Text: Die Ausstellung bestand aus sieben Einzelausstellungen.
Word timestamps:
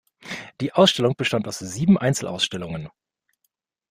Die 0.61 0.73
Ausstellung 0.73 1.13
bestand 1.15 1.47
aus 1.47 1.59
sieben 1.59 1.95
Einzelausstellungen. 1.95 2.89